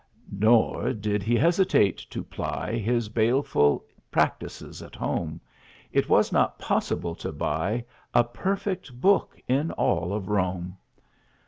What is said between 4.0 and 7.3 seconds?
practices at home; It was not possible